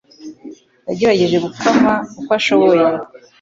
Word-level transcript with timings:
Yagerageje 0.87 1.37
gukama 1.45 1.93
uko 2.19 2.31
ashoboye. 2.39 2.85